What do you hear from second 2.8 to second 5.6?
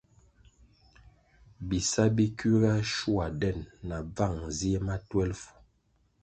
shua den na bvan zie ma twelfu.